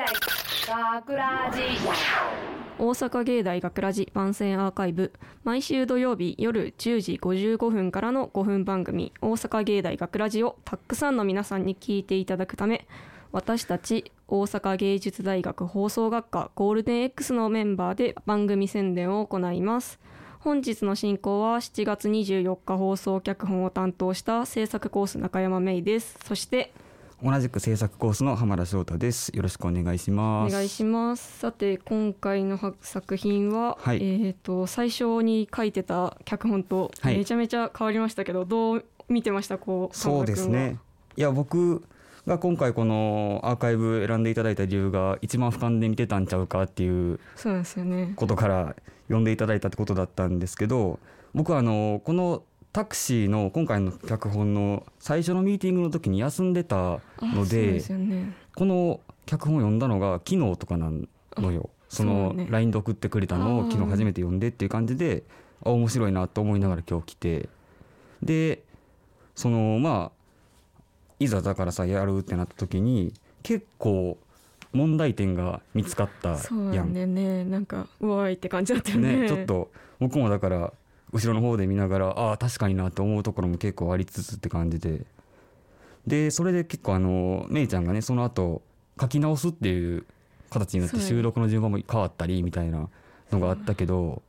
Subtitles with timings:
[0.00, 0.06] 大
[0.94, 1.60] 学ラジ。
[2.78, 5.12] 大阪芸大学ラジ番宣アーカイブ。
[5.44, 12.86] 毎週土曜日夜10時55分からの5分番組「大阪芸大学ラジをたくさんの皆さんに聞いていただくため
[13.30, 20.00] 私たち大阪芸術大学放送学科ゴールデン X のメンバーで番組宣伝を行います。
[20.38, 26.18] 本日の進行は7月24日放送脚本を担当した制作コース中山芽衣です。
[26.24, 26.72] そして
[27.22, 29.28] 同じく制作コースの浜田翔太です。
[29.36, 30.52] よろしくお願いしおます。
[30.54, 31.40] 願いします。
[31.40, 33.98] さて今回のは作品は、はい。
[34.02, 37.18] えっ、と最初に書いてた脚本とはい。
[37.18, 39.58] めちゃめちゃ変わりましたけど、どう見てました？
[39.58, 40.78] こうそうですね。
[41.16, 41.82] いや僕
[42.26, 48.14] が今回このアーカイブ選んでいただいた理由が一番俯瞰で見てたんちゃうかっていうそうですよね。
[48.16, 48.74] ことから
[49.08, 50.98] 読んでいただいたってことだったんですけど
[51.34, 58.32] 僕はあのこのタクシーの今回の脚本の最初のミーティングの時に休んでたあのそうでね。
[58.54, 60.90] この脚本を読んだのが昨日とかな
[61.36, 61.70] のよ。
[61.88, 65.24] その LINE で送ってくれたのを昨日初めて読んでっていう感じで
[65.64, 67.48] あ面白いなと思いながら今日来て。
[68.22, 68.62] で
[69.34, 70.74] そのまあ
[71.18, 74.18] いざだからさやるってなった時に結構
[74.72, 77.44] 問題点が見つかったそうやなんんでね。
[77.44, 79.22] なんかうわーいって感じだったよね。
[79.22, 80.72] ねちょっと僕もだから
[81.12, 85.04] 後ろの方で見ながらああ確かになと思うところも結構ありつつって感じで。
[86.06, 88.62] でそれで結構あのめいちゃんがねその後
[89.00, 90.06] 書き直すっていう
[90.48, 92.88] 形になって収録の順番も変わったりみたいな
[93.30, 94.22] のがあったけど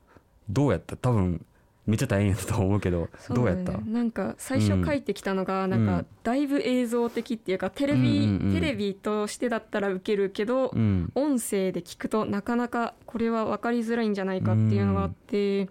[0.50, 0.98] どうやった？
[0.98, 1.46] 多分
[1.88, 3.72] めっちゃ大変やったと思うけどどうやった？
[3.72, 6.06] なんか最初書いてきたのが、なんかうん。
[6.24, 11.12] だいぶ映像的っていうかテレビ、テレビとしてだったらウケるけど、うん。
[11.16, 15.70] 音声で聞くとなかなかこれは分かりづらいんじゃないかっていうのがあって、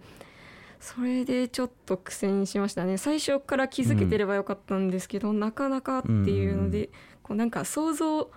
[0.81, 2.97] それでちょっと苦戦しましたね。
[2.97, 6.89] 最初から気づけてればよかったんですけど、なかなかっていうので、
[7.21, 8.29] こうなんか想像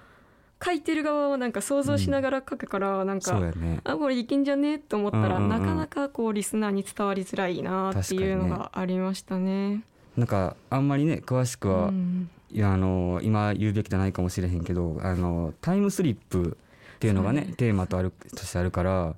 [0.62, 3.81] 書いてる側はなんか想像しながら書くからなんか、そうやね。
[3.83, 4.78] あこれいけんじゃね？
[4.78, 5.48] と思ったら、うんうんうん。
[5.48, 9.83] なかなかこうリスナーに伝わりづらいなっていうのがありましたね。
[10.17, 12.29] なんかあんまりね詳しくは、うん。
[12.51, 16.57] いやあの今言うべきじゃないかもしれへんけどあのタイムスリップ
[16.97, 17.55] っていうのがねね。
[17.57, 19.17] テーマとあるとしてあるから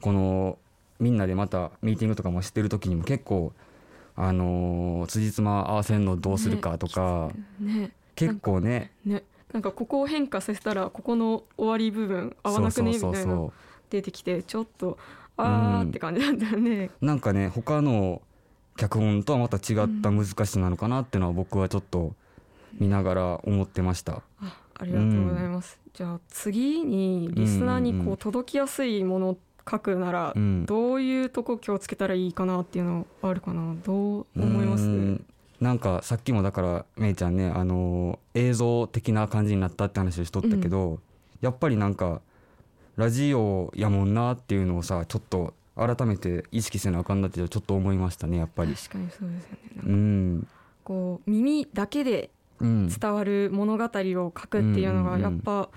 [0.00, 0.58] この
[1.00, 3.52] みんなでまたミーティングとかもしてる時にも結構
[4.16, 7.30] あの辻褄合わせんのどうするかとか、
[7.60, 9.22] ね結構ねね
[9.52, 12.92] なんかここを変化させたらここの終わり部分合わなくね？
[12.92, 13.48] みたいな
[13.88, 14.98] 出てきてちょっと
[15.36, 16.90] あーって感じだったよね。
[17.00, 18.20] なんかね他の
[18.76, 22.14] 脚本とはまた違った難しさなのかなっていうのは僕はちょっと
[22.78, 24.22] 見ながら思ってました。
[24.40, 25.80] あありがとうございます。
[25.94, 29.38] じゃあ次にリスナーにうんうんうこうん届きやすいものを
[29.70, 30.66] 書くならうん。
[30.66, 33.74] どういうとこ気をつけたらいいかなっていうのあるかな。
[33.84, 34.84] どう思います？
[34.84, 35.24] うん。
[35.60, 41.00] なんかさっきもだからめいちゃんねあのー映像的な感じになったって話をしとったけど、
[41.40, 42.22] やっぱりなんか
[42.96, 48.74] ラジオやもんなっていうのをさちょっと改めて意識せなあかんなってちょっと思いましたねやっぱり。
[48.74, 49.58] 確かにそうですよね。
[49.76, 50.48] なんうかん。
[50.84, 52.88] こう耳だけでうん。
[52.88, 55.34] 伝わる物語を書くっていうのがうんうんうん。
[55.34, 55.68] やっぱ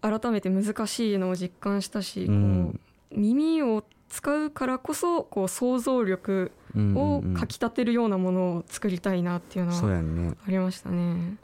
[0.00, 2.80] 改めて難しいのを実感したし、うん。
[3.10, 11.36] 耳を使うからこそこう想像力うんをかきたてるようなものを作りたいなっていうのはありましたね。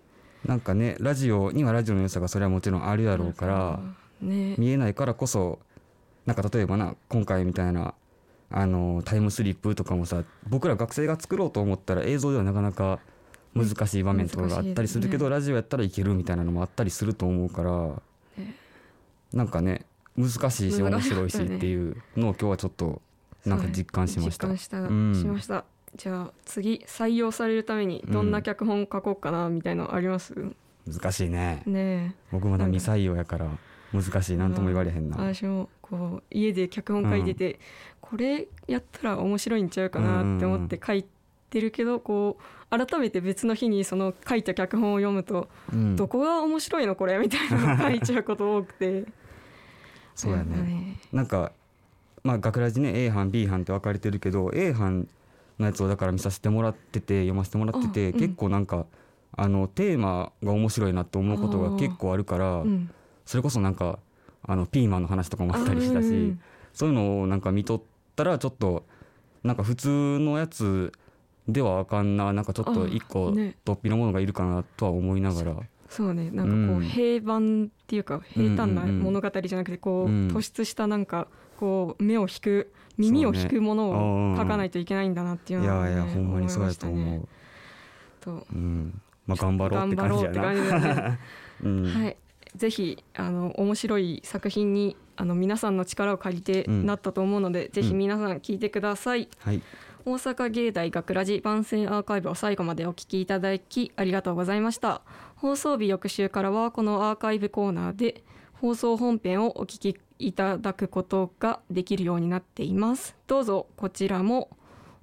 [0.44, 3.80] なんかねラジオにはラジオの良さがそれはもちろんあるやろうから、
[4.20, 5.58] ね、見えないからこそ
[6.26, 7.94] なんか例えばな今回みたいな
[8.50, 12.98] あのタイムスリップとかもさ僕ら学生が作ろうと思ったら映像ではなかなか
[13.54, 17.94] 難しい場面とかがあったりするけど、ラジオやったらいけるみたいなのもあったりすると思うから、ね
[19.34, 19.84] なんかね
[20.16, 23.02] 難しいし面白いしっていうのを今日はちょっと
[23.44, 24.46] なんか実感しました。
[24.46, 25.14] 実感した、うん。
[25.14, 25.64] しました。
[25.96, 30.34] じゃあ次採用されるためにどんな脚本書こうかなみたいなのあります、
[30.86, 31.62] 難しいね。
[31.66, 33.48] ね僕まだ未採用やから
[33.92, 34.36] 難しい。
[34.36, 35.18] なんとも言われへんな。
[35.18, 37.60] 私もこう家で脚本書いてて、
[38.00, 41.04] これやったら面白いんちゃうかなって思って書い
[41.50, 42.38] てるけど、こ
[42.72, 45.96] う改めて別の日にその書いた脚本を読むと、うん。
[45.96, 47.18] どこが面白いのこれ？
[47.18, 49.04] みたいなの書いちゃうこと多くて
[50.14, 50.98] そうやね。
[51.12, 51.52] なんか
[52.22, 55.08] まあ学ラジね A 班 B 班って分かれてるけど A 班
[55.58, 58.12] のやつをだから見させてもらってて読ませてもらってて、あうん。
[58.14, 58.86] 結構なんか
[59.36, 62.90] あのテーマが面白いなと思うことが結構あるから、うん。
[63.26, 63.98] それこそなんか
[64.42, 66.40] あのピーマンの話とかもあったりしたし、うんうん
[66.74, 67.82] そういうのをなんか見とっ
[68.16, 68.84] たらちょっと
[69.44, 70.92] なんか普通のやつ
[71.46, 75.56] ではあかんななんかちょっと一個突飛のものがいるかなとは思いながら、
[75.94, 76.82] そうねなんかこう、うん。
[76.82, 87.28] 平凡っていうか平坦な物語じゃなくてこう、うん突出したなんかこう目を引く耳を引くものを書かないといけないんだなっていうのは、ね、いやいやほんまにそうやと思う。
[88.20, 88.44] と。
[88.52, 89.00] うん。
[89.24, 91.10] まあ頑張ろうって頑張ろうって感じやな。
[91.10, 91.18] ね
[91.62, 91.84] うん。
[91.84, 92.16] はい。
[92.56, 96.86] ぜひあの面白い作品にあの皆さんの力を借りてうん。
[96.86, 99.28] なったと思うので、ぜひ皆さん聞いてください。
[99.38, 99.62] はい
[100.06, 105.00] 大阪芸大学ラジ番宣アーカイブを最後までお聞きいただきありがとうございました。
[105.36, 108.22] 放送日翌週からはこのアーカイブコーナーで
[108.60, 113.16] 放送本編をお聞きいただくことができるようになっています。
[113.26, 114.50] どうぞこちらも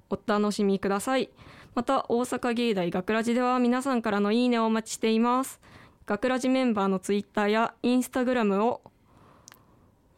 [0.08, 1.30] お楽しみください。
[1.74, 5.60] また大阪芸大学ラジでは皆さんからのいいねをお待ちしています。
[6.06, 8.82] 学ラジメンバーのツイッターやインスタグラムを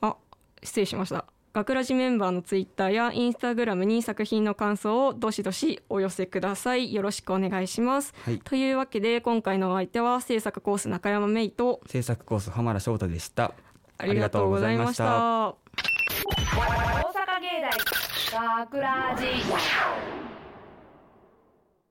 [0.03, 0.17] あ
[0.63, 1.34] 失礼しました。
[1.55, 6.93] 学ラジメンバーのツイッターやインスタグラムに作品の感想をどしどしお寄せください。
[6.93, 8.41] よろしくお願いします、はい。
[8.41, 13.53] というわけで今回のお相手は制作コース中山芽衣と制作コース浜田翔太でした。
[13.99, 15.05] ありがとうございました。
[15.05, 15.55] 大阪
[17.41, 17.63] 芸
[18.33, 19.27] 大学ラジ